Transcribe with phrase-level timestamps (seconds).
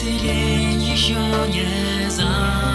[0.00, 2.69] Zylenie zionie zacwela I zma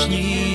[0.00, 0.49] 是你。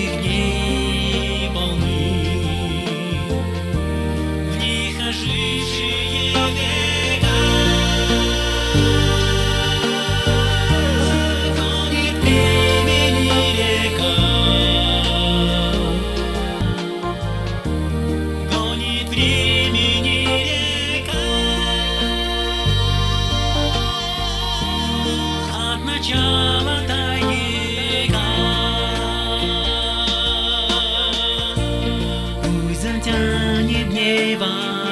[34.06, 34.85] Avon.